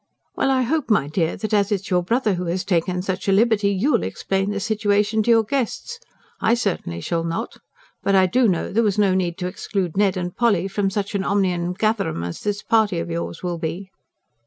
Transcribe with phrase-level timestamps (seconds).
[0.35, 3.31] "Well, I hope, my dear, that as it's your brother who has taken such a
[3.31, 5.99] liberty, YOU'LL explain the situation to your guests.
[6.39, 7.57] I certainly shall not.
[8.01, 11.13] But I do know there was no need to exclude Ned and Polly from such
[11.13, 13.91] an omnium gatherum as this party of yours will be."